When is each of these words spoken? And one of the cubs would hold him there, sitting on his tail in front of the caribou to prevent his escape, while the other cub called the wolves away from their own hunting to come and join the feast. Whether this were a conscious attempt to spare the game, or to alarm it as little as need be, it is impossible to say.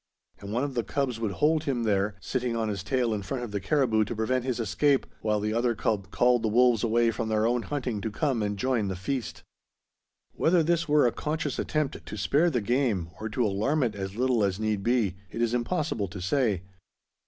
And 0.39 0.51
one 0.51 0.63
of 0.63 0.73
the 0.73 0.83
cubs 0.83 1.19
would 1.19 1.33
hold 1.33 1.65
him 1.65 1.83
there, 1.83 2.15
sitting 2.19 2.55
on 2.55 2.69
his 2.69 2.81
tail 2.81 3.13
in 3.13 3.21
front 3.21 3.43
of 3.43 3.51
the 3.51 3.59
caribou 3.61 4.03
to 4.05 4.15
prevent 4.15 4.43
his 4.45 4.59
escape, 4.59 5.05
while 5.21 5.39
the 5.39 5.53
other 5.53 5.75
cub 5.75 6.09
called 6.09 6.41
the 6.41 6.47
wolves 6.47 6.83
away 6.83 7.11
from 7.11 7.29
their 7.29 7.45
own 7.45 7.61
hunting 7.61 8.01
to 8.01 8.09
come 8.09 8.41
and 8.41 8.57
join 8.57 8.87
the 8.87 8.95
feast. 8.95 9.43
Whether 10.33 10.63
this 10.63 10.87
were 10.89 11.05
a 11.05 11.11
conscious 11.11 11.59
attempt 11.59 12.03
to 12.03 12.17
spare 12.17 12.49
the 12.49 12.61
game, 12.61 13.11
or 13.19 13.29
to 13.29 13.45
alarm 13.45 13.83
it 13.83 13.93
as 13.93 14.15
little 14.15 14.43
as 14.43 14.59
need 14.59 14.81
be, 14.81 15.17
it 15.29 15.39
is 15.39 15.53
impossible 15.53 16.07
to 16.07 16.19
say. 16.19 16.63